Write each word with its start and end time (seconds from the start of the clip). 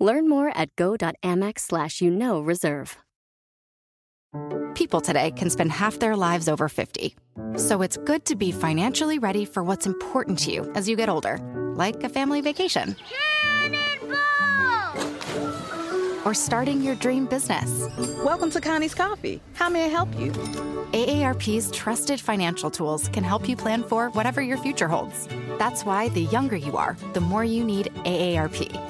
Learn 0.00 0.30
more 0.30 0.50
at 0.56 0.74
go.amex 0.76 1.60
slash 1.60 2.00
you 2.00 2.10
know 2.10 2.40
reserve. 2.40 2.96
People 4.74 5.00
today 5.00 5.30
can 5.32 5.50
spend 5.50 5.72
half 5.72 5.98
their 5.98 6.16
lives 6.16 6.48
over 6.48 6.68
50. 6.68 7.14
So 7.56 7.82
it's 7.82 7.98
good 7.98 8.24
to 8.26 8.36
be 8.36 8.50
financially 8.50 9.18
ready 9.18 9.44
for 9.44 9.62
what's 9.62 9.86
important 9.86 10.38
to 10.40 10.52
you 10.52 10.72
as 10.74 10.88
you 10.88 10.96
get 10.96 11.10
older, 11.10 11.38
like 11.76 12.02
a 12.02 12.08
family 12.08 12.40
vacation. 12.40 12.96
Or 16.24 16.32
starting 16.32 16.80
your 16.80 16.94
dream 16.94 17.26
business. 17.26 17.86
Welcome 18.24 18.50
to 18.52 18.60
Connie's 18.60 18.94
Coffee. 18.94 19.42
How 19.54 19.68
may 19.68 19.84
I 19.84 19.88
help 19.88 20.08
you? 20.18 20.30
AARP's 20.92 21.70
trusted 21.72 22.20
financial 22.20 22.70
tools 22.70 23.08
can 23.08 23.24
help 23.24 23.48
you 23.48 23.56
plan 23.56 23.82
for 23.82 24.08
whatever 24.10 24.40
your 24.40 24.58
future 24.58 24.88
holds. 24.88 25.28
That's 25.58 25.84
why 25.84 26.08
the 26.10 26.22
younger 26.22 26.56
you 26.56 26.76
are, 26.76 26.96
the 27.12 27.20
more 27.20 27.44
you 27.44 27.64
need 27.64 27.86
AARP. 28.04 28.89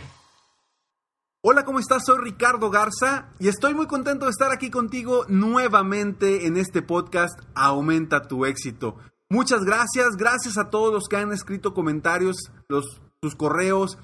Hola, 1.43 1.65
¿cómo 1.65 1.79
estás? 1.79 2.03
Soy 2.05 2.19
Ricardo 2.19 2.69
Garza 2.69 3.29
y 3.39 3.47
estoy 3.47 3.73
muy 3.73 3.87
contento 3.87 4.25
de 4.25 4.29
estar 4.29 4.51
aquí 4.51 4.69
contigo 4.69 5.25
nuevamente 5.27 6.45
en 6.45 6.55
este 6.55 6.83
podcast 6.83 7.33
Aumenta 7.55 8.27
tu 8.27 8.45
éxito. 8.45 8.95
Muchas 9.27 9.63
gracias, 9.63 10.17
gracias 10.17 10.59
a 10.59 10.69
todos 10.69 10.93
los 10.93 11.07
que 11.09 11.17
han 11.17 11.31
escrito 11.31 11.73
comentarios, 11.73 12.51
los, 12.69 13.01
sus 13.23 13.33
correos. 13.33 13.97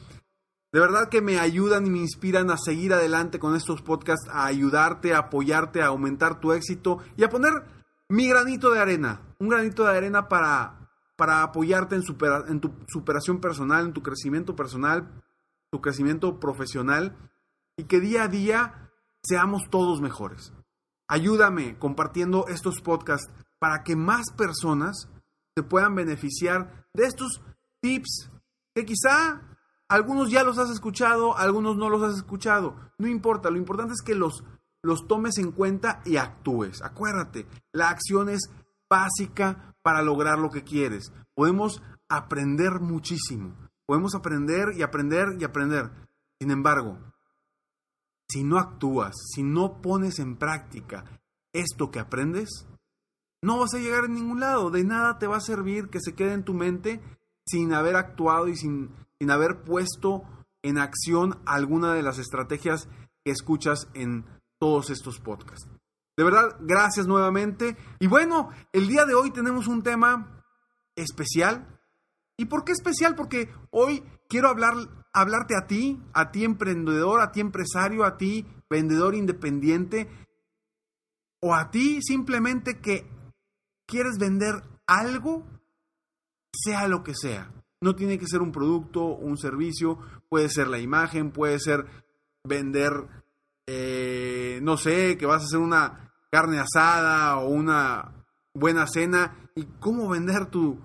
De 0.72 0.80
verdad 0.80 1.10
que 1.10 1.22
me 1.22 1.38
ayudan 1.38 1.86
y 1.86 1.92
me 1.92 2.00
inspiran 2.00 2.50
a 2.50 2.58
seguir 2.58 2.92
adelante 2.92 3.38
con 3.38 3.56
estos 3.56 3.84
podcasts, 3.84 4.28
a 4.32 4.48
ayudarte, 4.48 5.14
a 5.14 5.20
apoyarte, 5.20 5.84
a 5.84 5.88
aumentar 5.90 6.40
tu 6.40 6.54
éxito 6.54 6.98
y 7.18 7.24
a 7.24 7.30
poner 7.30 7.54
mi 8.10 8.28
granito 8.28 8.72
de 8.72 8.80
arena, 8.80 9.22
un 9.38 9.50
granito 9.50 9.84
de 9.84 9.96
arena 9.96 10.28
para, 10.28 10.90
para 11.16 11.44
apoyarte 11.44 11.98
en, 11.98 12.02
en 12.48 12.60
tu 12.60 12.74
superación 12.88 13.40
personal, 13.40 13.86
en 13.86 13.94
tu 13.94 14.02
crecimiento 14.02 14.56
personal, 14.56 15.08
tu 15.78 15.81
crecimiento 15.81 16.39
profesional 16.39 17.16
y 17.78 17.83
que 17.83 18.00
día 18.00 18.23
a 18.23 18.28
día 18.28 18.92
seamos 19.22 19.70
todos 19.70 20.02
mejores. 20.02 20.52
Ayúdame 21.08 21.78
compartiendo 21.78 22.47
estos 22.47 22.81
podcasts 22.81 23.31
para 23.59 23.84
que 23.84 23.95
más 23.95 24.25
personas 24.36 25.08
se 25.56 25.61
puedan 25.61 25.94
beneficiar 25.94 26.88
de 26.95 27.06
estos 27.06 27.42
tips 27.80 28.31
que 28.73 28.86
quizá 28.86 29.41
algunos 29.88 30.31
ya 30.31 30.44
los 30.44 30.57
has 30.57 30.72
escuchado, 30.72 31.38
algunos 31.38 31.78
no 31.78 31.90
los 31.90 32.02
has 32.02 32.18
escuchado. 32.18 32.75
No 32.97 33.07
importa, 33.07 33.52
lo 33.52 33.57
importante 33.57 33.94
es 33.94 34.02
que 34.02 34.16
los, 34.16 34.44
los 34.81 35.07
tomes 35.07 35.38
en 35.38 35.52
cuenta 35.52 36.02
y 36.06 36.18
actúes. 36.18 36.81
Acuérdate, 36.81 37.46
la 37.72 37.90
acción 37.90 38.29
es 38.29 38.50
básica 38.90 39.75
para 39.84 40.02
lograr 40.02 40.40
lo 40.40 40.50
que 40.50 40.63
quieres. 40.63 41.13
Podemos 41.35 41.84
aprender 42.09 42.79
muchísimo. 42.79 43.66
Podemos 43.88 44.14
aprender 44.14 44.74
y 44.75 44.84
aprender 44.84 45.38
y 45.40 45.44
aprender. 45.44 45.90
Sin 46.40 46.52
embargo, 46.52 47.00
si 48.30 48.44
no 48.44 48.59
actúas, 48.59 49.16
si 49.34 49.42
no 49.42 49.81
pones 49.81 50.20
en 50.20 50.36
práctica 50.36 51.06
esto 51.53 51.90
que 51.90 52.00
aprendes, 52.00 52.68
no 53.42 53.59
vas 53.59 53.74
a 53.74 53.80
llegar 53.80 54.03
a 54.03 54.09
ningún 54.09 54.42
lado. 54.42 54.70
De 54.70 54.84
nada 54.84 55.18
te 55.18 55.26
va 55.26 55.38
a 55.38 55.42
servir 55.42 55.90
que 55.90 56.02
se 56.02 56.14
quede 56.14 56.34
en 56.34 56.44
tu 56.44 56.53
mente 56.53 57.02
sin 57.46 57.74
haber 57.74 57.96
actuado 57.96 58.50
y 58.50 58.58
sin, 58.58 58.94
sin 59.20 59.31
haber 59.31 59.64
puesto 59.64 60.24
en 60.62 60.78
acción 60.78 61.40
alguna 61.46 61.94
de 61.94 62.03
las 62.03 62.20
estrategias 62.20 62.90
que 63.24 63.31
escuchas 63.31 63.88
en 63.94 64.26
todos 64.59 64.90
estos 64.90 65.20
podcasts. 65.20 65.70
De 66.18 66.24
verdad, 66.24 66.58
gracias 66.59 67.08
nuevamente. 67.08 67.78
Y 68.00 68.08
bueno, 68.08 68.50
el 68.74 68.88
día 68.88 69.06
de 69.06 69.14
hoy 69.14 69.31
tenemos 69.31 69.68
un 69.68 69.84
tema 69.84 70.44
especial. 70.96 71.77
¿Y 72.38 72.46
por 72.46 72.64
qué 72.64 72.72
especial? 72.72 73.16
Porque 73.16 73.50
hoy 73.72 74.03
quiero 74.30 74.50
hablar, 74.50 74.74
hablarte 75.12 75.56
a 75.56 75.66
ti, 75.66 76.00
a 76.14 76.31
ti 76.31 76.44
emprendedor, 76.44 77.20
a 77.20 77.31
ti 77.31 77.40
empresario, 77.40 78.06
a 78.06 78.18
ti 78.18 78.46
vendedor 78.70 79.16
independiente, 79.16 80.08
o 81.42 81.56
a 81.56 81.72
ti 81.72 82.02
simplemente 82.02 82.80
que 82.80 83.08
quieres 83.88 84.18
vender 84.20 84.64
algo, 84.86 85.46
sea 86.52 86.88
lo 86.88 87.03
que 87.03 87.16
sea. 87.16 87.52
No 87.81 87.96
tiene 87.96 88.18
que 88.18 88.28
ser 88.28 88.42
un 88.42 88.52
producto, 88.52 89.03
un 89.06 89.38
servicio, 89.38 90.00
puede 90.30 90.50
ser 90.50 90.68
la 90.68 90.80
imagen, 90.80 91.31
puede 91.31 91.59
ser 91.59 91.86
vender, 92.44 92.92
eh, 93.68 94.59
no 94.62 94.78
sé, 94.78 95.18
que 95.18 95.26
vas 95.26 95.44
a 95.44 95.46
hacer 95.46 95.59
una 95.59 96.14
carne 96.31 96.59
asada 96.59 97.38
o 97.38 97.50
una 97.50 98.26
buena 98.53 98.88
cena. 98.88 99.50
¿Y 99.56 99.66
cómo 99.80 100.09
vender 100.09 100.47
tu, 100.47 100.80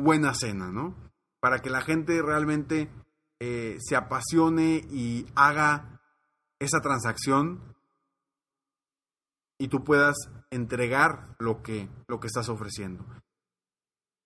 buena 0.00 0.34
cena, 0.34 0.70
no? 0.70 0.94
Para 1.40 1.60
que 1.60 1.70
la 1.70 1.80
gente 1.80 2.20
realmente 2.22 2.90
eh, 3.40 3.76
se 3.80 3.96
apasione 3.96 4.82
y 4.90 5.26
haga 5.34 6.00
esa 6.58 6.80
transacción 6.80 7.76
y 9.58 9.68
tú 9.68 9.84
puedas 9.84 10.16
entregar 10.50 11.36
lo 11.38 11.62
que, 11.62 11.88
lo 12.08 12.20
que 12.20 12.26
estás 12.26 12.48
ofreciendo. 12.48 13.04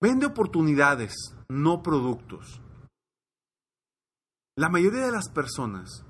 Vende 0.01 0.25
oportunidades, 0.25 1.13
no 1.47 1.83
productos. 1.83 2.61
La 4.57 4.69
mayoría 4.69 5.05
de 5.05 5.11
las 5.11 5.29
personas, 5.29 6.05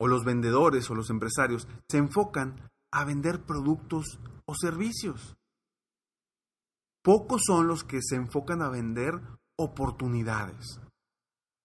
o 0.00 0.06
los 0.06 0.24
vendedores 0.24 0.88
o 0.90 0.94
los 0.94 1.10
empresarios, 1.10 1.66
se 1.88 1.98
enfocan 1.98 2.70
a 2.92 3.04
vender 3.04 3.44
productos 3.44 4.18
o 4.46 4.54
servicios. 4.54 5.36
Pocos 7.08 7.40
son 7.46 7.66
los 7.66 7.84
que 7.84 8.02
se 8.02 8.16
enfocan 8.16 8.60
a 8.60 8.68
vender 8.68 9.14
oportunidades. 9.58 10.78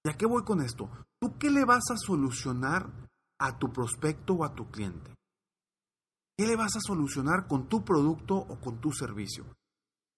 ¿Y 0.06 0.10
a 0.10 0.14
qué 0.14 0.26
voy 0.26 0.46
con 0.46 0.62
esto? 0.62 0.90
¿Tú 1.20 1.38
qué 1.38 1.52
le 1.52 1.66
vas 1.66 1.84
a 1.92 1.98
solucionar 1.98 3.10
a 3.42 3.60
tu 3.60 3.70
prospecto 3.74 4.36
o 4.36 4.46
a 4.46 4.56
tu 4.56 4.72
cliente? 4.72 5.14
¿Qué 6.38 6.48
le 6.48 6.56
vas 6.56 6.78
a 6.78 6.80
solucionar 6.80 7.46
con 7.46 7.68
tu 7.68 7.84
producto 7.84 8.38
o 8.38 8.62
con 8.62 8.80
tu 8.80 8.94
servicio? 8.94 9.44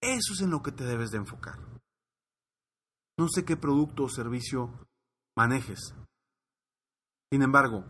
Eso 0.00 0.32
es 0.32 0.42
en 0.42 0.50
lo 0.50 0.62
que 0.62 0.70
te 0.70 0.84
debes 0.84 1.10
de 1.10 1.18
enfocar. 1.18 1.58
No 3.18 3.26
sé 3.28 3.44
qué 3.44 3.56
producto 3.56 4.04
o 4.04 4.08
servicio 4.08 4.86
manejes. 5.36 5.92
Sin 7.32 7.42
embargo, 7.42 7.84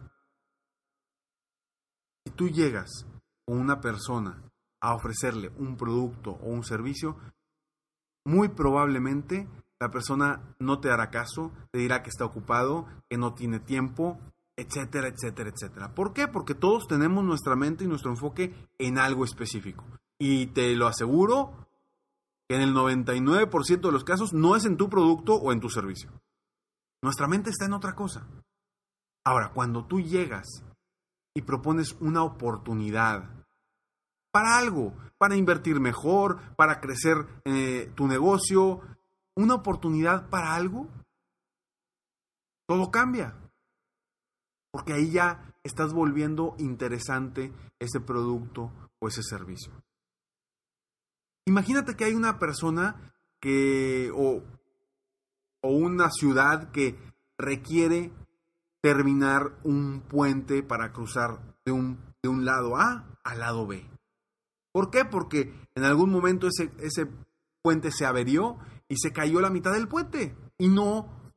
si 2.25 2.33
tú 2.33 2.49
llegas 2.49 3.05
con 3.47 3.59
una 3.59 3.79
persona 3.79 4.43
a 4.81 4.95
ofrecerle 4.95 5.51
un 5.57 5.77
producto 5.77 6.33
o 6.33 6.49
un 6.49 6.65
servicio, 6.65 7.17
muy 8.25 8.49
probablemente 8.49 9.49
la 9.79 9.91
persona 9.91 10.55
no 10.59 10.81
te 10.81 10.91
hará 10.91 11.11
caso, 11.11 11.53
te 11.71 11.79
dirá 11.79 12.03
que 12.03 12.11
está 12.11 12.25
ocupado, 12.25 12.87
que 13.09 13.19
no 13.19 13.35
tiene 13.35 13.61
tiempo, 13.61 14.19
etcétera, 14.57 15.09
etcétera, 15.09 15.51
etcétera. 15.51 15.95
¿Por 15.95 16.13
qué? 16.13 16.29
Porque 16.29 16.55
todos 16.55 16.87
tenemos 16.87 17.25
nuestra 17.25 17.57
mente 17.57 17.85
y 17.85 17.89
nuestro 17.89 18.11
enfoque 18.11 18.55
en 18.79 18.99
algo 18.99 19.25
específico. 19.25 19.85
Y 20.19 20.47
te 20.47 20.75
lo 20.77 20.87
aseguro 20.87 21.69
que 22.49 22.57
en 22.57 22.63
el 22.63 22.75
99% 22.75 23.81
de 23.81 23.93
los 23.93 24.05
casos 24.05 24.33
no 24.33 24.57
es 24.57 24.65
en 24.65 24.77
tu 24.77 24.89
producto 24.89 25.35
o 25.35 25.53
en 25.53 25.61
tu 25.61 25.69
servicio. 25.69 26.11
Nuestra 27.03 27.29
mente 27.29 27.51
está 27.51 27.67
en 27.67 27.75
otra 27.75 27.95
cosa. 27.95 28.27
Ahora, 29.25 29.53
cuando 29.53 29.85
tú 29.85 30.01
llegas 30.01 30.65
y 31.35 31.43
propones 31.43 31.97
una 32.01 32.23
oportunidad 32.23 33.46
para 34.37 34.59
algo, 34.59 34.93
para 35.17 35.35
invertir 35.35 35.81
mejor, 35.81 36.55
para 36.57 36.79
crecer 36.79 37.17
eh, 37.47 37.91
tu 37.95 38.07
negocio, 38.07 38.83
una 39.35 39.55
oportunidad 39.55 40.29
para 40.29 40.55
algo, 40.55 40.91
todo 42.69 42.91
cambia 42.91 43.35
porque 44.77 44.93
ahí 44.93 45.11
ya 45.11 45.55
estás 45.65 45.95
volviendo 45.95 46.55
interesante 46.59 47.51
ese 47.79 47.99
producto 47.99 48.71
o 48.99 49.09
ese 49.09 49.23
servicio. 49.23 49.73
Imagínate 51.47 51.97
que 51.97 52.05
hay 52.05 52.13
una 52.13 52.39
persona 52.39 53.15
que 53.41 54.13
o, 54.15 54.43
o 55.63 55.69
una 55.71 56.11
ciudad 56.11 56.73
que 56.73 56.95
requiere 57.39 58.13
terminar 58.83 59.59
un 59.65 60.03
puente 60.03 60.63
para 60.63 60.93
cruzar 60.93 61.57
de 61.65 61.73
un, 61.73 61.99
de 62.23 62.29
un 62.29 62.45
lado 62.45 62.77
A 62.77 63.19
al 63.25 63.39
lado 63.39 63.67
B. 63.67 63.96
¿Por 64.77 64.91
qué? 64.91 65.07
Porque 65.07 65.55
en 65.75 65.85
algún 65.85 66.11
momento 66.11 66.49
ese, 66.49 66.71
ese 66.81 67.11
puente 67.63 67.91
se 67.91 68.05
averió 68.05 68.59
y 68.89 68.99
se 68.99 69.11
cayó 69.11 69.41
la 69.41 69.49
mitad 69.49 69.73
del 69.73 69.89
puente 69.89 70.37
y 70.59 70.69
no 70.69 71.33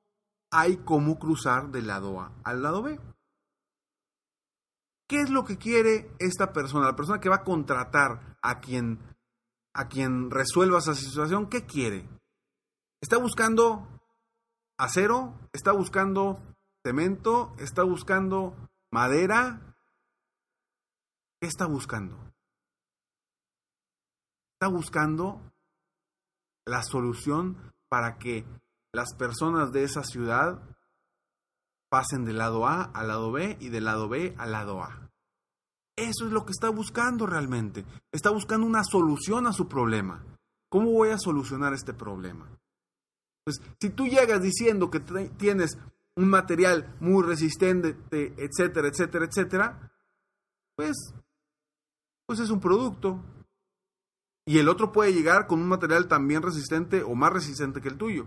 hay 0.51 0.75
cómo 0.83 1.17
cruzar 1.17 1.71
del 1.71 1.87
lado 1.87 2.19
A 2.19 2.33
al 2.43 2.61
lado 2.61 2.83
B. 2.83 2.99
¿Qué 5.07 5.21
es 5.21 5.29
lo 5.29 5.45
que 5.45 5.57
quiere 5.57 6.11
esta 6.19 6.51
persona? 6.51 6.87
La 6.87 6.97
persona 6.97 7.21
que 7.21 7.29
va 7.29 7.37
a 7.37 7.43
contratar 7.45 8.35
a 8.41 8.59
quien, 8.59 8.99
a 9.73 9.87
quien 9.87 10.29
resuelva 10.31 10.79
esa 10.79 10.93
situación, 10.93 11.47
¿qué 11.47 11.65
quiere? 11.65 12.09
¿Está 12.99 13.19
buscando 13.19 13.87
acero? 14.77 15.33
¿Está 15.53 15.71
buscando 15.71 16.41
cemento? 16.85 17.55
¿Está 17.57 17.83
buscando 17.83 18.53
madera? 18.91 19.77
¿Qué 21.39 21.47
está 21.47 21.67
buscando? 21.67 22.28
Está 24.61 24.75
buscando 24.75 25.39
la 26.65 26.83
solución 26.83 27.71
para 27.87 28.17
que 28.17 28.45
las 28.91 29.15
personas 29.15 29.71
de 29.71 29.85
esa 29.85 30.03
ciudad 30.03 30.61
pasen 31.89 32.25
del 32.25 32.39
lado 32.39 32.67
A 32.67 32.83
al 32.83 33.07
lado 33.07 33.31
B 33.31 33.55
y 33.61 33.69
del 33.69 33.85
lado 33.85 34.09
B 34.09 34.35
al 34.37 34.51
lado 34.51 34.83
A. 34.83 35.09
Eso 35.95 36.25
es 36.25 36.33
lo 36.33 36.45
que 36.45 36.51
está 36.51 36.67
buscando 36.71 37.25
realmente. 37.25 37.85
Está 38.11 38.31
buscando 38.31 38.67
una 38.67 38.83
solución 38.83 39.47
a 39.47 39.53
su 39.53 39.69
problema. 39.69 40.25
¿Cómo 40.67 40.91
voy 40.91 41.11
a 41.11 41.17
solucionar 41.17 41.73
este 41.73 41.93
problema? 41.93 42.49
Pues 43.45 43.61
si 43.79 43.91
tú 43.91 44.07
llegas 44.07 44.41
diciendo 44.41 44.91
que 44.91 44.99
tienes 45.37 45.77
un 46.17 46.29
material 46.29 46.97
muy 46.99 47.23
resistente, 47.23 47.95
etcétera, 48.11 48.89
etcétera, 48.89 49.23
etcétera, 49.23 49.91
pues, 50.75 50.97
pues 52.25 52.41
es 52.41 52.49
un 52.49 52.59
producto. 52.59 53.23
Y 54.49 54.57
el 54.57 54.67
otro 54.67 54.91
puede 54.91 55.13
llegar 55.13 55.45
con 55.45 55.61
un 55.61 55.67
material 55.67 56.07
también 56.07 56.41
resistente 56.41 57.03
o 57.03 57.13
más 57.13 57.31
resistente 57.31 57.81
que 57.81 57.87
el 57.87 57.99
tuyo. 57.99 58.25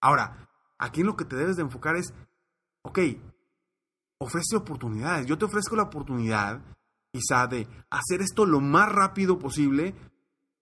Ahora, 0.00 0.48
aquí 0.78 1.02
lo 1.02 1.16
que 1.16 1.26
te 1.26 1.36
debes 1.36 1.56
de 1.56 1.62
enfocar 1.64 1.96
es, 1.96 2.14
ok, 2.80 2.98
ofrece 4.16 4.56
oportunidades. 4.56 5.26
Yo 5.26 5.36
te 5.36 5.44
ofrezco 5.44 5.76
la 5.76 5.82
oportunidad, 5.82 6.62
quizá, 7.12 7.46
de 7.46 7.68
hacer 7.90 8.22
esto 8.22 8.46
lo 8.46 8.62
más 8.62 8.90
rápido 8.90 9.38
posible 9.38 9.94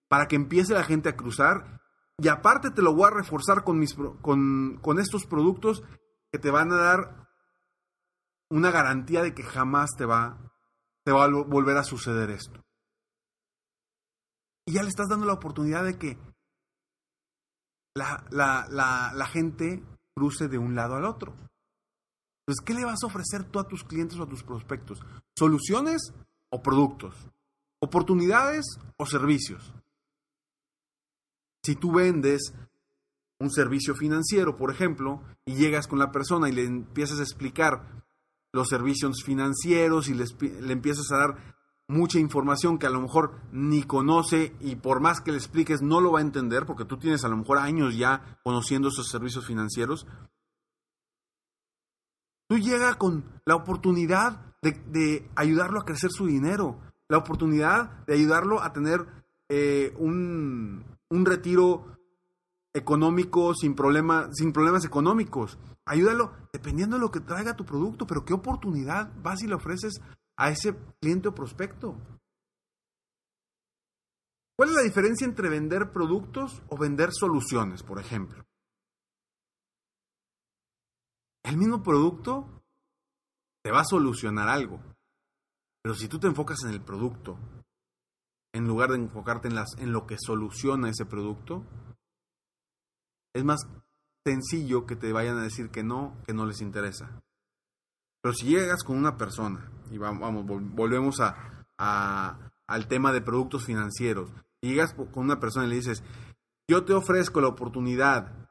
para 0.09 0.27
que 0.27 0.35
empiece 0.35 0.73
la 0.73 0.83
gente 0.83 1.07
a 1.07 1.15
cruzar. 1.15 1.79
Y 2.17 2.27
aparte 2.27 2.71
te 2.71 2.81
lo 2.81 2.93
voy 2.93 3.07
a 3.07 3.15
reforzar 3.15 3.63
con, 3.63 3.79
mis, 3.79 3.95
con 3.95 4.99
estos 4.99 5.25
productos 5.25 5.81
que 6.29 6.39
te 6.39 6.51
van 6.51 6.73
a 6.73 6.77
dar 6.77 7.29
una 8.49 8.69
garantía 8.69 9.23
de 9.23 9.33
que 9.33 9.43
jamás 9.43 9.91
te 9.97 10.03
va, 10.03 10.51
te 11.05 11.13
va 11.13 11.23
a 11.23 11.29
volver 11.29 11.77
a 11.77 11.85
suceder 11.85 12.31
esto. 12.31 12.61
Y 14.65 14.73
ya 14.73 14.83
le 14.83 14.89
estás 14.89 15.09
dando 15.09 15.25
la 15.25 15.33
oportunidad 15.33 15.83
de 15.83 15.97
que 15.97 16.17
la, 17.95 18.25
la, 18.31 18.67
la, 19.13 19.25
gente 19.27 19.83
cruce 20.15 20.47
de 20.47 20.57
un 20.57 20.75
lado 20.75 20.95
al 20.95 21.05
otro. 21.05 21.33
Entonces, 22.45 22.65
¿qué 22.65 22.73
le 22.73 22.85
vas 22.85 23.03
a 23.03 23.07
ofrecer 23.07 23.43
tú 23.43 23.59
a 23.59 23.67
tus 23.67 23.83
clientes 23.83 24.17
o 24.17 24.23
a 24.23 24.29
tus 24.29 24.43
prospectos? 24.43 24.99
¿Soluciones 25.37 26.13
o 26.51 26.61
productos? 26.61 27.15
¿Oportunidades 27.81 28.65
o 28.97 29.05
servicios? 29.05 29.73
Si 31.63 31.75
tú 31.75 31.93
vendes 31.93 32.53
un 33.39 33.51
servicio 33.51 33.95
financiero, 33.95 34.57
por 34.57 34.71
ejemplo, 34.71 35.21
y 35.45 35.55
llegas 35.55 35.87
con 35.87 35.99
la 35.99 36.11
persona 36.11 36.49
y 36.49 36.53
le 36.53 36.65
empiezas 36.65 37.19
a 37.19 37.23
explicar 37.23 38.03
los 38.53 38.69
servicios 38.69 39.23
financieros 39.23 40.09
y 40.09 40.13
le 40.13 40.73
empiezas 40.73 41.11
a 41.11 41.17
dar 41.17 41.55
mucha 41.87 42.19
información 42.19 42.77
que 42.77 42.87
a 42.87 42.89
lo 42.89 43.01
mejor 43.01 43.39
ni 43.51 43.83
conoce 43.83 44.55
y 44.61 44.75
por 44.75 45.01
más 45.01 45.21
que 45.21 45.31
le 45.31 45.37
expliques 45.37 45.81
no 45.81 45.99
lo 46.01 46.11
va 46.11 46.19
a 46.19 46.23
entender 46.23 46.65
porque 46.65 46.85
tú 46.85 46.97
tienes 46.97 47.23
a 47.23 47.27
lo 47.27 47.37
mejor 47.37 47.57
años 47.57 47.97
ya 47.97 48.39
conociendo 48.43 48.89
esos 48.89 49.09
servicios 49.09 49.45
financieros. 49.45 50.07
Tú 52.47 52.57
llega 52.57 52.95
con 52.95 53.23
la 53.45 53.55
oportunidad 53.55 54.53
de, 54.61 55.29
ayudarlo 55.35 55.79
a 55.79 55.85
crecer 55.85 56.11
su 56.11 56.25
dinero, 56.25 56.79
la 57.09 57.17
oportunidad 57.17 58.05
de 58.05 58.13
ayudarlo 58.13 58.61
a 58.61 58.71
tener 58.71 59.05
eh, 59.49 59.93
un, 59.97 60.85
un 61.09 61.25
retiro 61.25 61.97
económico 62.73 63.53
sin, 63.53 63.75
problema, 63.75 64.29
sin 64.33 64.51
problemas 64.51 64.85
económicos. 64.85 65.57
Ayúdalo 65.85 66.31
dependiendo 66.51 66.95
de 66.95 67.01
lo 67.01 67.11
que 67.11 67.19
traiga 67.19 67.55
tu 67.55 67.65
producto, 67.65 68.07
pero 68.07 68.25
qué 68.25 68.33
oportunidad 68.33 69.11
vas 69.21 69.43
y 69.43 69.47
le 69.47 69.55
ofreces 69.55 70.01
a 70.37 70.49
ese 70.49 70.75
cliente 70.99 71.29
o 71.29 71.35
prospecto. 71.35 71.95
¿Cuál 74.55 74.69
es 74.69 74.75
la 74.75 74.81
diferencia 74.81 75.25
entre 75.25 75.49
vender 75.49 75.91
productos 75.91 76.61
o 76.69 76.77
vender 76.77 77.09
soluciones, 77.11 77.83
por 77.83 77.99
ejemplo? 77.99 78.45
El 81.43 81.57
mismo 81.57 81.83
producto 81.83 82.63
te 83.63 83.71
va 83.71 83.81
a 83.81 83.85
solucionar 83.85 84.49
algo, 84.49 84.79
pero 85.81 85.95
si 85.95 86.07
tú 86.07 86.19
te 86.19 86.27
enfocas 86.27 86.63
en 86.63 86.69
el 86.69 86.81
producto, 86.81 87.37
en 88.53 88.67
lugar 88.67 88.91
de 88.91 88.97
enfocarte 88.97 89.47
en, 89.47 89.55
las, 89.55 89.75
en 89.77 89.91
lo 89.91 90.05
que 90.05 90.17
soluciona 90.19 90.89
ese 90.89 91.05
producto, 91.05 91.65
es 93.33 93.43
más 93.43 93.61
sencillo 94.25 94.85
que 94.85 94.95
te 94.95 95.11
vayan 95.11 95.37
a 95.37 95.43
decir 95.43 95.69
que 95.69 95.83
no, 95.83 96.15
que 96.25 96.33
no 96.33 96.45
les 96.45 96.61
interesa. 96.61 97.21
Pero 98.23 98.33
si 98.33 98.45
llegas 98.45 98.85
con 98.85 98.97
una 98.97 99.17
persona, 99.17 99.69
y 99.91 99.97
vamos, 99.97 100.45
volvemos 100.45 101.19
a, 101.19 101.35
al 101.77 102.87
tema 102.87 103.11
de 103.11 103.19
productos 103.19 103.65
financieros, 103.65 104.31
llegas 104.61 104.93
con 104.93 105.25
una 105.25 105.41
persona 105.41 105.65
y 105.65 105.69
le 105.69 105.75
dices, 105.75 106.01
yo 106.69 106.85
te 106.85 106.93
ofrezco 106.93 107.41
la 107.41 107.49
oportunidad 107.49 108.49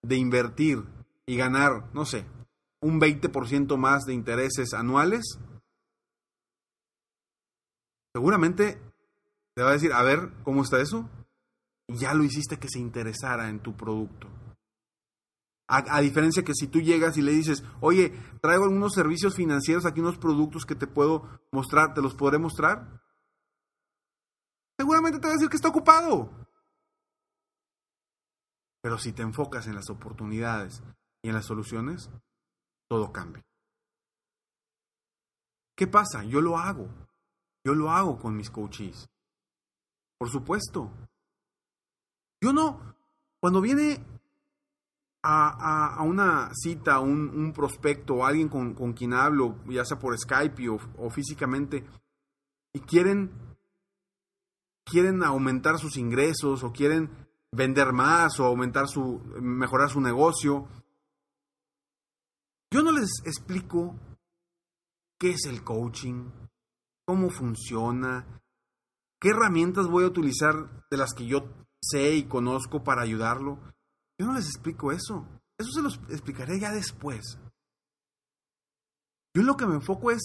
de 0.00 0.16
invertir 0.16 0.84
y 1.26 1.36
ganar, 1.36 1.90
no 1.92 2.06
sé, 2.06 2.24
un 2.80 2.98
20% 2.98 3.76
más 3.76 4.04
de 4.06 4.14
intereses 4.14 4.72
anuales, 4.72 5.38
seguramente 8.14 8.80
te 9.54 9.62
va 9.62 9.68
a 9.68 9.74
decir, 9.74 9.92
a 9.92 10.02
ver, 10.02 10.32
¿cómo 10.44 10.62
está 10.62 10.80
eso? 10.80 11.10
Ya 11.88 12.14
lo 12.14 12.24
hiciste 12.24 12.58
que 12.58 12.70
se 12.70 12.78
interesara 12.78 13.50
en 13.50 13.60
tu 13.60 13.76
producto. 13.76 14.31
A, 15.74 16.02
diferencia 16.02 16.42
que 16.42 16.52
si 16.52 16.68
tú 16.68 16.80
llegas 16.80 17.16
y 17.16 17.22
le 17.22 17.32
dices, 17.32 17.64
oye, 17.80 18.10
traigo 18.42 18.64
algunos 18.64 18.92
servicios 18.92 19.34
financieros, 19.34 19.86
aquí 19.86 20.00
unos 20.00 20.18
productos 20.18 20.66
que 20.66 20.74
te 20.74 20.86
puedo 20.86 21.40
mostrar, 21.50 21.94
¿te 21.94 22.02
los 22.02 22.14
podré 22.14 22.38
mostrar? 22.38 23.00
Seguramente 24.78 25.18
te 25.18 25.28
va 25.28 25.32
a 25.32 25.36
decir 25.36 25.48
que 25.48 25.56
está 25.56 25.68
ocupado. 25.68 26.30
Pero 28.82 28.98
si 28.98 29.14
te 29.14 29.22
enfocas 29.22 29.66
en 29.66 29.74
las 29.74 29.88
oportunidades 29.88 30.82
y 31.22 31.30
en 31.30 31.34
las 31.34 31.46
soluciones, 31.46 32.10
todo 32.90 33.10
cambia. 33.10 33.42
¿Qué 35.74 35.86
pasa? 35.86 36.22
Yo 36.24 36.42
lo 36.42 36.58
hago. 36.58 36.90
Yo 37.64 37.74
lo 37.74 37.90
hago 37.90 38.18
con 38.18 38.36
mis 38.36 38.50
coaches. 38.50 39.08
Por 40.18 40.28
supuesto. 40.28 40.92
Yo 42.42 42.52
no, 42.52 42.94
cuando 43.40 43.62
viene 43.62 44.11
a, 45.22 46.02
una 46.02 46.50
cita, 46.54 46.98
un, 46.98 47.28
un 47.28 47.52
prospecto 47.52 48.14
o 48.14 48.26
alguien 48.26 48.48
con, 48.48 48.92
quien 48.92 49.12
hablo, 49.12 49.56
ya 49.66 49.84
sea 49.84 49.98
por 49.98 50.18
Skype 50.18 50.68
o, 50.68 51.10
físicamente, 51.10 51.84
y 52.72 52.80
quieren, 52.80 53.30
quieren 54.84 55.22
aumentar 55.22 55.78
sus 55.78 55.96
ingresos 55.96 56.64
o 56.64 56.72
quieren 56.72 57.10
vender 57.52 57.92
más 57.92 58.40
o 58.40 58.46
aumentar 58.46 58.88
su, 58.88 59.20
mejorar 59.40 59.90
su 59.90 60.00
negocio, 60.00 60.66
yo 62.72 62.82
no 62.82 62.90
les 62.92 63.10
explico 63.26 63.94
qué 65.18 65.32
es 65.32 65.44
el 65.44 65.62
coaching, 65.62 66.30
cómo 67.04 67.28
funciona, 67.30 68.40
qué 69.20 69.28
herramientas 69.28 69.86
voy 69.86 70.04
a 70.04 70.08
utilizar 70.08 70.86
de 70.90 70.96
las 70.96 71.12
que 71.12 71.26
yo 71.26 71.44
sé 71.80 72.14
y 72.14 72.24
conozco 72.24 72.82
para 72.82 73.02
ayudarlo. 73.02 73.58
Yo 74.22 74.28
no 74.28 74.34
les 74.34 74.46
explico 74.46 74.92
eso. 74.92 75.26
Eso 75.58 75.72
se 75.72 75.82
los 75.82 75.96
explicaré 76.08 76.60
ya 76.60 76.70
después. 76.70 77.40
Yo 79.34 79.42
lo 79.42 79.56
que 79.56 79.66
me 79.66 79.74
enfoco 79.74 80.12
es 80.12 80.20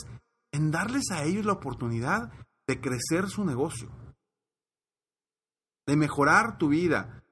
en 0.51 0.70
darles 0.70 1.10
a 1.10 1.24
ellos 1.24 1.48
la 1.48 1.54
oportunidad 1.54 2.32
de 2.68 2.80
crecer 2.80 3.27
su 3.27 3.44
negocio, 3.44 3.89
de 5.88 5.96
mejorar 5.96 6.60
tu 6.60 6.70
vida, 6.70 7.24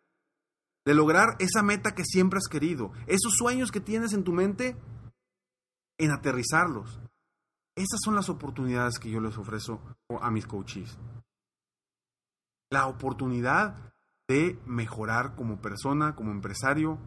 de 0.88 0.96
lograr 0.96 1.36
esa 1.38 1.62
meta 1.62 1.94
que 1.94 2.04
siempre 2.04 2.40
has 2.40 2.48
querido, 2.48 2.92
esos 3.06 3.34
sueños 3.38 3.72
que 3.72 3.80
tienes 3.80 4.14
en 4.14 4.24
tu 4.24 4.32
mente, 4.32 4.76
en 6.00 6.10
aterrizarlos. 6.10 7.00
Esas 7.76 8.00
son 8.04 8.16
las 8.16 8.28
oportunidades 8.28 8.98
que 8.98 9.12
yo 9.12 9.20
les 9.20 9.38
ofrezco 9.38 9.80
a 10.20 10.32
mis 10.32 10.48
coaches. 10.48 10.98
La 12.72 12.88
oportunidad 12.88 13.94
de 14.28 14.60
mejorar 14.66 15.36
como 15.36 15.62
persona, 15.62 16.16
como 16.16 16.32
empresario, 16.32 17.00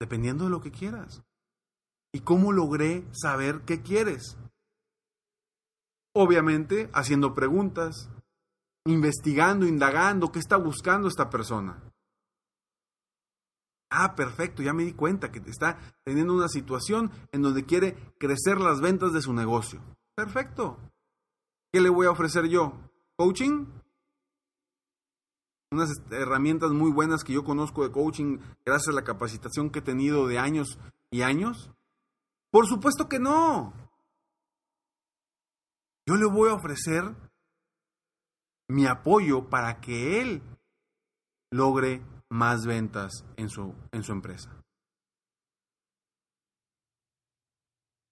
dependiendo 0.00 0.44
de 0.44 0.50
lo 0.50 0.60
que 0.60 0.70
quieras. 0.70 1.22
¿Y 2.12 2.20
cómo 2.20 2.52
logré 2.52 3.04
saber 3.12 3.62
qué 3.62 3.82
quieres? 3.82 4.36
Obviamente 6.14 6.88
haciendo 6.92 7.34
preguntas, 7.34 8.08
investigando, 8.86 9.66
indagando, 9.66 10.30
qué 10.30 10.38
está 10.38 10.56
buscando 10.56 11.08
esta 11.08 11.28
persona. 11.30 11.82
Ah, 13.90 14.14
perfecto, 14.14 14.62
ya 14.62 14.72
me 14.72 14.84
di 14.84 14.92
cuenta 14.92 15.30
que 15.30 15.38
está 15.38 15.78
teniendo 16.04 16.34
una 16.34 16.48
situación 16.48 17.10
en 17.32 17.42
donde 17.42 17.64
quiere 17.64 17.94
crecer 18.18 18.60
las 18.60 18.80
ventas 18.80 19.12
de 19.12 19.22
su 19.22 19.32
negocio. 19.32 19.80
Perfecto. 20.14 20.78
¿Qué 21.72 21.80
le 21.80 21.90
voy 21.90 22.06
a 22.06 22.10
ofrecer 22.10 22.46
yo? 22.46 22.72
¿Coaching? 23.16 23.66
Unas 25.74 25.90
herramientas 26.12 26.70
muy 26.70 26.92
buenas 26.92 27.24
que 27.24 27.32
yo 27.32 27.42
conozco 27.42 27.82
de 27.82 27.90
coaching 27.90 28.38
gracias 28.64 28.92
a 28.92 28.96
la 28.96 29.02
capacitación 29.02 29.70
que 29.70 29.80
he 29.80 29.82
tenido 29.82 30.28
de 30.28 30.38
años 30.38 30.78
y 31.10 31.22
años. 31.22 31.68
Por 32.52 32.68
supuesto 32.68 33.08
que 33.08 33.18
no. 33.18 33.74
Yo 36.06 36.14
le 36.14 36.26
voy 36.26 36.50
a 36.50 36.54
ofrecer 36.54 37.12
mi 38.68 38.86
apoyo 38.86 39.50
para 39.50 39.80
que 39.80 40.20
él 40.20 40.42
logre 41.50 42.06
más 42.28 42.66
ventas 42.66 43.24
en 43.36 43.48
su, 43.48 43.74
en 43.90 44.04
su 44.04 44.12
empresa. 44.12 44.54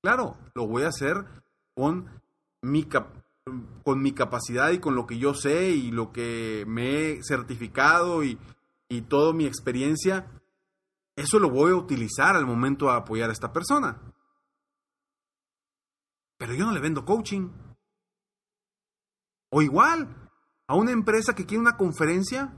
Claro, 0.03 0.37
lo 0.55 0.67
voy 0.67 0.83
a 0.83 0.89
hacer 0.89 1.45
con 1.77 2.11
mi, 2.61 2.89
con 3.85 4.01
mi 4.01 4.13
capacidad 4.13 4.71
y 4.71 4.79
con 4.79 4.95
lo 4.95 5.07
que 5.07 5.19
yo 5.19 5.35
sé 5.35 5.71
y 5.71 5.91
lo 5.91 6.13
que 6.13 6.65
me 6.67 7.11
he 7.11 7.23
certificado 7.23 8.23
y, 8.23 8.39
y 8.89 9.03
toda 9.03 9.33
mi 9.33 9.47
experiencia. 9.47 10.31
Eso 11.17 11.39
lo 11.39 11.51
voy 11.51 11.73
a 11.73 11.77
utilizar 11.77 12.37
al 12.37 12.47
momento 12.47 12.87
de 12.87 12.93
apoyar 12.93 13.31
a 13.31 13.33
esta 13.33 13.53
persona. 13.53 14.01
Pero 16.39 16.55
yo 16.55 16.65
no 16.65 16.73
le 16.73 16.81
vendo 16.81 17.05
coaching. 17.05 17.51
O 19.51 19.61
igual, 19.61 20.31
a 20.67 20.75
una 20.75 20.93
empresa 20.93 21.35
que 21.35 21.45
quiere 21.45 21.61
una 21.61 21.77
conferencia, 21.77 22.57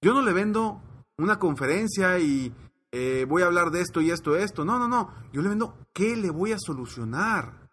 yo 0.00 0.14
no 0.14 0.22
le 0.22 0.32
vendo 0.32 0.80
una 1.18 1.38
conferencia 1.38 2.18
y 2.18 2.54
eh, 2.92 3.24
voy 3.26 3.42
a 3.42 3.46
hablar 3.46 3.70
de 3.70 3.80
esto 3.80 4.00
y 4.00 4.10
esto, 4.10 4.36
esto. 4.36 4.64
No, 4.64 4.78
no, 4.78 4.86
no. 4.86 5.14
Yo 5.32 5.40
le 5.42 5.48
vendo 5.48 5.78
qué 5.94 6.14
le 6.14 6.30
voy 6.30 6.52
a 6.52 6.58
solucionar. 6.58 7.70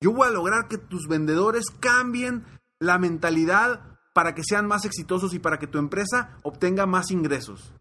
Yo 0.00 0.12
voy 0.12 0.28
a 0.28 0.30
lograr 0.30 0.68
que 0.68 0.78
tus 0.78 1.08
vendedores 1.08 1.66
cambien 1.80 2.44
la 2.78 2.98
mentalidad 2.98 3.98
para 4.14 4.34
que 4.34 4.44
sean 4.44 4.66
más 4.66 4.84
exitosos 4.84 5.32
y 5.34 5.38
para 5.38 5.58
que 5.58 5.66
tu 5.66 5.78
empresa 5.78 6.38
obtenga 6.42 6.86
más 6.86 7.10
ingresos. 7.10 7.72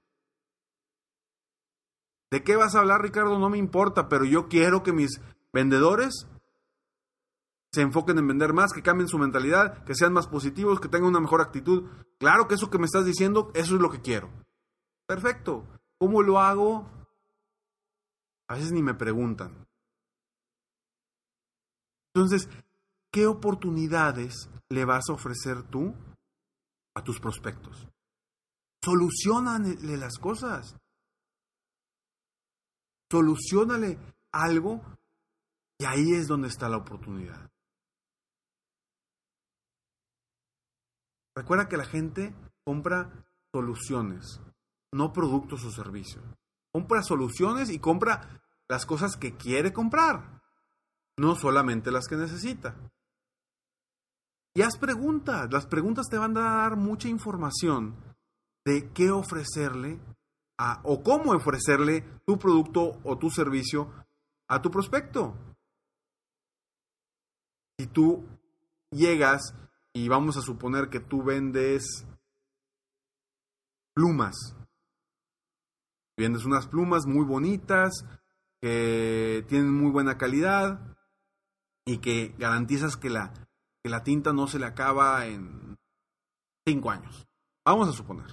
¿De 2.32 2.44
qué 2.44 2.56
vas 2.56 2.76
a 2.76 2.80
hablar, 2.80 3.02
Ricardo? 3.02 3.38
No 3.38 3.50
me 3.50 3.58
importa, 3.58 4.10
pero 4.10 4.26
yo 4.26 4.48
quiero 4.48 4.84
que 4.84 4.94
mis 4.94 5.22
vendedores 5.54 6.28
se 7.72 7.82
enfoquen 7.82 8.18
en 8.18 8.28
vender 8.28 8.54
más, 8.54 8.74
que 8.74 8.82
cambien 8.82 9.08
su 9.08 9.18
mentalidad, 9.18 9.84
que 9.84 9.94
sean 9.94 10.14
más 10.14 10.28
positivos, 10.28 10.80
que 10.80 10.90
tengan 10.90 11.10
una 11.10 11.20
mejor 11.20 11.42
actitud. 11.42 11.90
Claro 12.18 12.48
que 12.48 12.56
eso 12.56 12.70
que 12.70 12.80
me 12.80 12.86
estás 12.86 13.06
diciendo, 13.06 13.52
eso 13.54 13.76
es 13.76 13.82
lo 13.82 13.90
que 13.90 14.02
quiero. 14.02 14.30
Perfecto. 15.06 15.66
¿Cómo 16.00 16.22
lo 16.22 16.40
hago? 16.40 16.86
A 18.50 18.56
veces 18.56 18.72
ni 18.72 18.82
me 18.82 18.94
preguntan. 18.94 19.68
Entonces, 22.14 22.50
¿qué 23.12 23.26
oportunidades 23.28 24.50
le 24.70 24.86
vas 24.86 25.10
a 25.10 25.14
ofrecer 25.14 25.64
tú 25.64 25.94
a 26.96 27.04
tus 27.04 27.20
prospectos? 27.20 27.88
Solucionale 28.84 29.98
las 29.98 30.18
cosas. 30.18 30.76
Solucionale 33.12 33.98
algo 34.32 34.82
y 35.80 35.86
ahí 35.86 36.14
es 36.14 36.28
donde 36.28 36.48
está 36.48 36.70
la 36.70 36.78
oportunidad. 36.78 37.50
Recuerda 41.36 41.68
que 41.68 41.78
la 41.78 41.86
gente 41.86 42.34
compra 42.66 43.26
soluciones, 43.54 44.42
no 44.94 45.14
productos 45.14 45.64
o 45.64 45.72
servicios. 45.72 46.24
Compra 46.72 47.04
soluciones 47.04 47.70
y 47.70 47.80
compra 47.80 48.42
las 48.68 48.86
cosas 48.86 49.16
que 49.16 49.36
quiere 49.36 49.74
comprar, 49.74 50.42
no 51.18 51.36
solamente 51.36 51.92
las 51.92 52.08
que 52.08 52.16
necesita. 52.16 52.76
Y 54.56 54.64
haz 54.64 54.78
preguntas. 54.78 55.48
Las 55.52 55.68
preguntas 55.68 56.08
te 56.10 56.18
van 56.18 56.36
a 56.38 56.42
dar 56.42 56.78
mucha 56.78 57.08
información 57.08 57.96
de 58.66 58.92
qué 58.92 59.12
ofrecerle 59.12 60.00
a, 60.58 60.82
o 60.84 61.04
cómo 61.04 61.32
ofrecerle 61.32 62.02
tu 62.26 62.40
producto 62.40 63.00
o 63.04 63.18
tu 63.18 63.30
servicio 63.30 63.94
a 64.50 64.62
tu 64.62 64.72
prospecto. 64.72 65.36
Si 67.80 67.86
tú 67.86 68.26
llegas 68.90 69.54
y 69.94 70.08
vamos 70.08 70.38
a 70.38 70.42
suponer 70.42 70.90
que 70.90 71.00
tú 71.00 71.22
vendes 71.22 72.06
plumas, 73.94 74.57
vendes 76.18 76.46
unas 76.46 76.68
plumas 76.68 77.06
muy 77.06 77.26
bonitas, 77.26 78.06
que 78.62 79.46
tienen 79.48 79.72
muy 79.72 79.92
buena 79.92 80.18
calidad 80.18 80.98
y 81.86 82.00
que 82.00 82.34
garantizas 82.38 82.98
que 82.98 83.10
la, 83.10 83.34
que 83.84 83.90
la 83.90 84.04
tinta 84.04 84.34
no 84.34 84.48
se 84.48 84.60
le 84.60 84.66
acaba 84.66 85.26
en 85.28 85.78
cinco 86.66 86.92
años. 86.92 87.28
Vamos 87.66 87.90
a 87.90 87.94
suponer. 87.94 88.28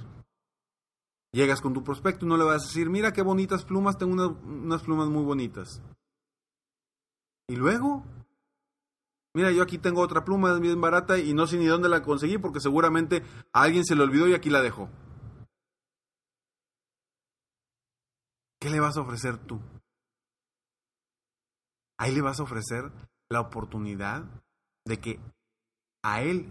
Llegas 1.33 1.61
con 1.61 1.75
tu 1.75 1.85
prospecto 1.85 2.25
y 2.25 2.29
no 2.29 2.37
le 2.37 2.45
vas 2.45 2.62
a 2.62 2.67
decir, 2.67 2.88
mira 2.88 3.12
qué 3.12 3.23
bonitas 3.23 3.64
plumas, 3.64 3.99
tengo 3.99 4.38
unas 4.45 4.83
plumas 4.83 5.09
muy 5.09 5.25
bonitas. 5.25 5.83
Y 7.49 7.57
luego, 7.57 8.05
Mira, 9.37 9.50
yo 9.50 9.64
aquí 9.64 9.79
tengo 9.79 10.00
otra 10.00 10.25
pluma 10.25 10.57
bien 10.61 10.81
barata 10.81 11.19
y 11.19 11.35
no 11.35 11.49
sé 11.49 11.59
ni 11.59 11.67
dónde 11.67 11.88
la 11.88 12.03
conseguí 12.03 12.38
porque 12.38 12.61
seguramente 12.61 13.25
a 13.53 13.62
alguien 13.62 13.85
se 13.85 13.97
le 13.97 14.05
olvidó 14.05 14.29
y 14.29 14.35
aquí 14.35 14.49
la 14.49 14.62
dejó. 14.62 14.88
¿Qué 18.64 18.71
le 18.71 18.80
vas 18.80 18.97
a 18.97 19.02
ofrecer 19.02 19.37
tú? 19.37 19.61
Ahí 21.99 22.14
le 22.14 22.23
vas 22.23 22.40
a 22.40 22.44
ofrecer 22.44 22.90
la 23.28 23.42
oportunidad 23.42 24.25
de 24.87 25.00
que 25.00 25.21
a 26.02 26.23
él, 26.23 26.50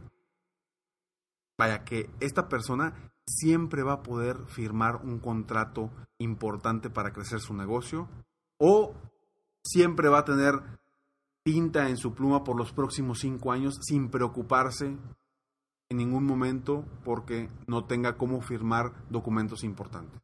vaya, 1.57 1.83
que 1.83 2.11
esta 2.19 2.49
persona 2.49 3.11
siempre 3.25 3.81
va 3.81 3.93
a 3.93 4.03
poder 4.03 4.45
firmar 4.45 4.97
un 4.97 5.17
contrato 5.17 5.89
importante 6.19 6.91
para 6.91 7.13
crecer 7.13 7.39
su 7.39 7.55
negocio 7.55 8.07
o 8.59 8.93
siempre 9.63 10.07
va 10.07 10.19
a 10.19 10.25
tener 10.25 10.61
tinta 11.43 11.89
en 11.89 11.97
su 11.97 12.13
pluma 12.13 12.43
por 12.43 12.55
los 12.55 12.73
próximos 12.73 13.21
cinco 13.21 13.51
años 13.51 13.79
sin 13.81 14.11
preocuparse 14.11 14.85
en 15.89 15.97
ningún 15.97 16.27
momento 16.27 16.85
porque 17.03 17.49
no 17.65 17.85
tenga 17.85 18.17
cómo 18.17 18.39
firmar 18.43 18.93
documentos 19.09 19.63
importantes. 19.63 20.22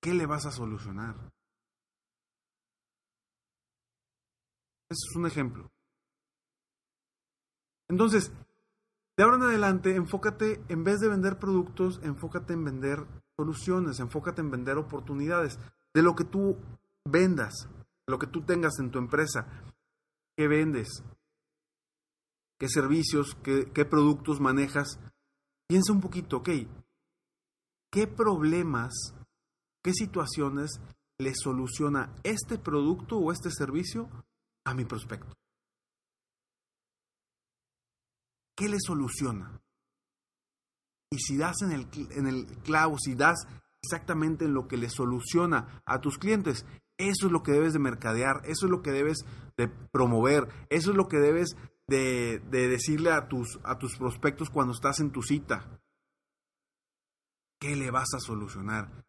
¿Qué 0.00 0.14
le 0.14 0.26
vas 0.26 0.46
a 0.46 0.52
solucionar? 0.52 1.14
Ese 4.90 5.06
es 5.10 5.16
un 5.16 5.26
ejemplo. 5.26 5.70
Entonces, 7.88 8.32
de 9.16 9.24
ahora 9.24 9.36
en 9.36 9.42
adelante, 9.42 9.96
enfócate, 9.96 10.62
en 10.68 10.84
vez 10.84 11.00
de 11.00 11.08
vender 11.08 11.38
productos, 11.38 12.00
enfócate 12.02 12.52
en 12.52 12.64
vender 12.64 13.06
soluciones, 13.36 13.98
enfócate 13.98 14.40
en 14.40 14.50
vender 14.50 14.78
oportunidades. 14.78 15.58
De 15.92 16.02
lo 16.02 16.14
que 16.14 16.24
tú 16.24 16.56
vendas, 17.04 17.68
lo 18.06 18.18
que 18.18 18.26
tú 18.26 18.44
tengas 18.44 18.78
en 18.78 18.90
tu 18.90 18.98
empresa. 18.98 19.46
¿Qué 20.36 20.46
vendes? 20.46 21.02
¿Qué 22.58 22.68
servicios, 22.68 23.36
qué, 23.42 23.70
qué 23.72 23.84
productos 23.84 24.40
manejas? 24.40 25.00
Piensa 25.66 25.92
un 25.92 26.00
poquito, 26.00 26.38
ok, 26.38 26.48
¿qué 27.90 28.06
problemas, 28.06 29.14
qué 29.82 29.92
situaciones 29.92 30.80
le 31.18 31.32
soluciona 31.34 32.14
este 32.22 32.58
producto 32.58 33.18
o 33.18 33.32
este 33.32 33.50
servicio 33.50 34.08
a 34.64 34.74
mi 34.74 34.84
prospecto? 34.84 35.32
¿Qué 38.56 38.68
le 38.68 38.78
soluciona? 38.80 39.60
Y 41.10 41.18
si 41.18 41.36
das 41.36 41.62
en 41.62 41.72
el, 41.72 41.88
en 42.10 42.26
el 42.26 42.46
clavo, 42.62 42.98
si 42.98 43.14
das 43.14 43.46
exactamente 43.82 44.44
en 44.44 44.54
lo 44.54 44.68
que 44.68 44.76
le 44.76 44.90
soluciona 44.90 45.82
a 45.86 46.00
tus 46.00 46.18
clientes, 46.18 46.66
eso 46.98 47.26
es 47.26 47.32
lo 47.32 47.42
que 47.42 47.52
debes 47.52 47.72
de 47.72 47.78
mercadear, 47.78 48.42
eso 48.44 48.66
es 48.66 48.70
lo 48.70 48.82
que 48.82 48.90
debes 48.90 49.18
de 49.56 49.68
promover, 49.68 50.48
eso 50.68 50.90
es 50.90 50.96
lo 50.96 51.06
que 51.08 51.18
debes 51.18 51.56
de, 51.86 52.40
decirle 52.50 53.12
a 53.12 53.28
tus, 53.28 53.58
a 53.62 53.78
tus 53.78 53.96
prospectos 53.96 54.50
cuando 54.50 54.74
estás 54.74 55.00
en 55.00 55.12
tu 55.12 55.22
cita. 55.22 55.80
¿qué 57.58 57.74
le 57.76 57.90
vas 57.90 58.08
a 58.14 58.20
solucionar? 58.20 59.04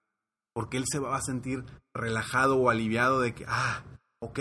Porque 0.59 0.75
él 0.75 0.83
se 0.91 0.99
va 0.99 1.15
a 1.15 1.21
sentir 1.21 1.63
relajado 1.93 2.57
o 2.57 2.69
aliviado 2.69 3.21
de 3.21 3.33
que, 3.33 3.45
ah, 3.47 3.81
ok, 4.19 4.39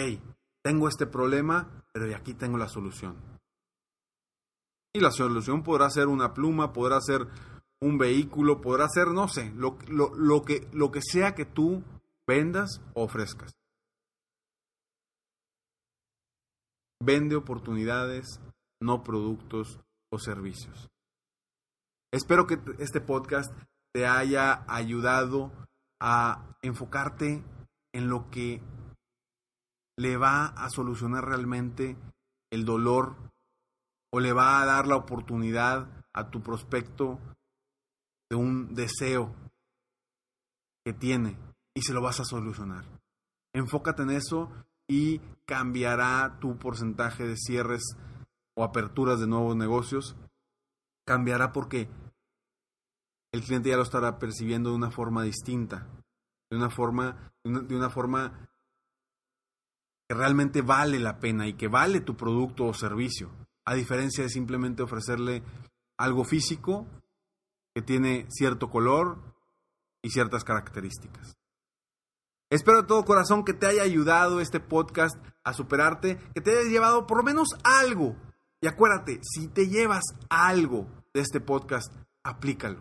tengo 0.64 0.88
este 0.88 1.06
problema, 1.06 1.84
pero 1.92 2.12
aquí 2.16 2.34
tengo 2.34 2.58
la 2.58 2.66
solución. 2.66 3.14
Y 4.92 4.98
la 4.98 5.12
solución 5.12 5.62
podrá 5.62 5.88
ser 5.90 6.08
una 6.08 6.34
pluma, 6.34 6.72
podrá 6.72 7.00
ser 7.00 7.28
un 7.80 7.98
vehículo, 7.98 8.60
podrá 8.60 8.88
ser, 8.88 9.12
no 9.12 9.28
sé, 9.28 9.52
lo, 9.54 9.78
lo, 9.86 10.42
que, 10.42 10.68
lo 10.72 10.90
que 10.90 11.02
sea 11.02 11.36
que 11.36 11.44
tú 11.44 11.84
vendas 12.26 12.80
o 12.94 13.04
ofrezcas. 13.04 13.52
Vende 17.00 17.36
oportunidades, 17.36 18.40
no 18.82 19.04
productos 19.04 19.78
o 20.10 20.18
servicios. 20.18 20.90
Espero 22.12 22.48
que 22.48 22.58
este 22.80 23.00
podcast 23.00 23.52
te 23.94 24.04
haya 24.04 24.64
ayudado 24.66 25.52
a 26.00 26.56
enfocarte 26.62 27.44
en 27.92 28.08
lo 28.08 28.30
que 28.30 28.62
le 29.96 30.16
va 30.16 30.46
a 30.46 30.70
solucionar 30.70 31.24
realmente 31.24 31.96
el 32.50 32.64
dolor 32.64 33.16
o 34.12 34.20
le 34.20 34.32
va 34.32 34.62
a 34.62 34.66
dar 34.66 34.86
la 34.86 34.96
oportunidad 34.96 35.88
a 36.12 36.30
tu 36.30 36.42
prospecto 36.42 37.18
de 38.30 38.36
un 38.36 38.74
deseo 38.74 39.34
que 40.84 40.92
tiene 40.92 41.36
y 41.74 41.82
se 41.82 41.92
lo 41.92 42.00
vas 42.00 42.20
a 42.20 42.24
solucionar. 42.24 42.84
Enfócate 43.52 44.02
en 44.02 44.10
eso 44.10 44.50
y 44.88 45.20
cambiará 45.46 46.38
tu 46.40 46.58
porcentaje 46.58 47.26
de 47.26 47.36
cierres 47.36 47.82
o 48.56 48.64
aperturas 48.64 49.20
de 49.20 49.26
nuevos 49.26 49.56
negocios. 49.56 50.16
Cambiará 51.06 51.52
porque 51.52 51.88
el 53.32 53.42
cliente 53.42 53.68
ya 53.68 53.76
lo 53.76 53.82
estará 53.82 54.18
percibiendo 54.18 54.70
de 54.70 54.76
una 54.76 54.90
forma 54.90 55.22
distinta, 55.22 55.86
de 56.50 56.56
una 56.56 56.70
forma, 56.70 57.32
de 57.44 57.76
una 57.76 57.90
forma 57.90 58.48
que 60.08 60.14
realmente 60.14 60.62
vale 60.62 60.98
la 60.98 61.18
pena 61.18 61.46
y 61.46 61.54
que 61.54 61.68
vale 61.68 62.00
tu 62.00 62.16
producto 62.16 62.64
o 62.66 62.74
servicio, 62.74 63.30
a 63.66 63.74
diferencia 63.74 64.24
de 64.24 64.30
simplemente 64.30 64.82
ofrecerle 64.82 65.42
algo 65.98 66.24
físico 66.24 66.86
que 67.74 67.82
tiene 67.82 68.26
cierto 68.30 68.70
color 68.70 69.18
y 70.02 70.10
ciertas 70.10 70.44
características. 70.44 71.36
Espero 72.50 72.80
de 72.80 72.88
todo 72.88 73.04
corazón 73.04 73.44
que 73.44 73.52
te 73.52 73.66
haya 73.66 73.82
ayudado 73.82 74.40
este 74.40 74.58
podcast 74.58 75.18
a 75.44 75.52
superarte, 75.52 76.16
que 76.34 76.40
te 76.40 76.52
haya 76.52 76.70
llevado 76.70 77.06
por 77.06 77.18
lo 77.18 77.22
menos 77.22 77.48
algo. 77.62 78.16
Y 78.62 78.68
acuérdate, 78.68 79.20
si 79.22 79.48
te 79.48 79.68
llevas 79.68 80.04
algo 80.30 80.88
de 81.12 81.20
este 81.20 81.40
podcast, 81.40 81.92
aplícalo. 82.24 82.80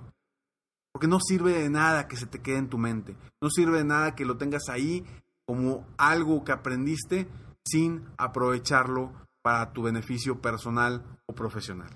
Porque 0.98 1.06
no 1.08 1.20
sirve 1.20 1.54
de 1.54 1.70
nada 1.70 2.08
que 2.08 2.18
se 2.18 2.26
te 2.26 2.42
quede 2.42 2.58
en 2.58 2.70
tu 2.70 2.80
mente. 2.80 3.16
No 3.40 3.52
sirve 3.52 3.78
de 3.78 3.84
nada 3.84 4.16
que 4.16 4.26
lo 4.26 4.36
tengas 4.36 4.68
ahí 4.68 5.06
como 5.46 5.86
algo 5.96 6.44
que 6.44 6.52
aprendiste 6.52 7.30
sin 7.64 8.04
aprovecharlo 8.18 9.14
para 9.44 9.74
tu 9.74 9.84
beneficio 9.84 10.42
personal 10.42 11.06
o 11.28 11.36
profesional. 11.36 11.92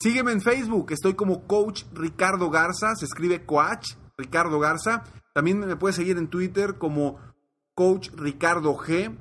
Sígueme 0.00 0.32
en 0.32 0.40
Facebook, 0.40 0.92
estoy 0.92 1.12
como 1.12 1.46
Coach 1.46 1.84
Ricardo 1.92 2.48
Garza, 2.48 2.94
se 2.94 3.04
escribe 3.04 3.44
Coach 3.44 3.96
Ricardo 4.16 4.58
Garza. 4.58 5.04
También 5.34 5.58
me 5.60 5.76
puedes 5.76 5.96
seguir 5.96 6.16
en 6.16 6.28
Twitter 6.28 6.78
como 6.78 7.20
Coach 7.74 8.08
Ricardo 8.14 8.74
G. 8.78 9.14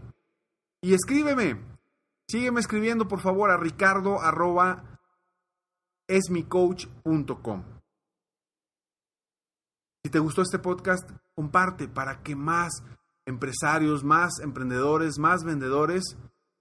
Y 0.82 0.94
escríbeme, 0.94 1.62
sígueme 2.30 2.62
escribiendo 2.62 3.10
por 3.10 3.20
favor 3.20 3.52
a 3.52 3.58
ricardo 3.58 4.22
arroba 4.22 4.86
esmicoach.com. 6.08 7.79
Si 10.04 10.10
te 10.10 10.20
gustó 10.20 10.42
este 10.42 10.60
podcast, 10.60 11.10
comparte 11.36 11.88
para 11.88 12.24
que 12.24 12.36
más 12.36 12.84
empresarios, 13.26 14.04
más 14.04 14.40
emprendedores, 14.42 15.20
más 15.20 15.44
vendedores 15.44 16.18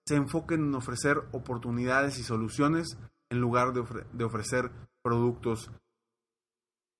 se 0.06 0.16
enfoquen 0.16 0.64
en 0.64 0.74
ofrecer 0.74 1.18
oportunidades 1.32 2.18
y 2.18 2.24
soluciones 2.24 2.96
en 3.30 3.40
lugar 3.40 3.72
de, 3.72 4.24
ofrecer 4.24 4.72
productos 5.02 5.70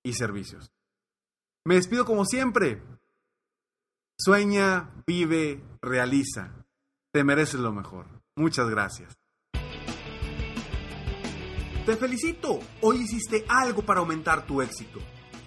y 0.03 0.13
servicios. 0.13 0.71
Me 1.65 1.75
despido 1.75 2.05
como 2.05 2.23
siempre. 2.23 2.81
Sueña, 4.17 4.91
vive, 5.05 5.63
realiza. 5.81 6.65
Te 7.11 7.23
mereces 7.23 7.59
lo 7.59 7.73
mejor. 7.73 8.05
Muchas 8.35 8.69
gracias. 8.69 9.17
Te 11.85 11.97
felicito. 11.97 12.59
Hoy 12.81 12.97
hiciste 12.97 13.45
algo 13.49 13.81
para 13.81 13.99
aumentar 13.99 14.45
tu 14.45 14.61
éxito. 14.61 14.99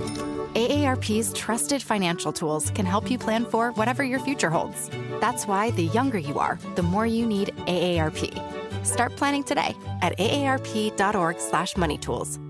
AARP's 0.54 1.32
trusted 1.32 1.82
financial 1.82 2.32
tools 2.32 2.70
can 2.70 2.86
help 2.86 3.10
you 3.10 3.18
plan 3.18 3.44
for 3.44 3.72
whatever 3.72 4.04
your 4.04 4.20
future 4.20 4.50
holds. 4.50 4.90
That's 5.20 5.46
why 5.46 5.72
the 5.72 5.84
younger 5.84 6.18
you 6.18 6.38
are, 6.38 6.58
the 6.74 6.82
more 6.82 7.06
you 7.06 7.26
need 7.26 7.48
AARP. 7.66 8.84
Start 8.84 9.16
planning 9.16 9.44
today 9.44 9.74
at 10.02 10.18
aarp.org/moneytools. 10.18 12.49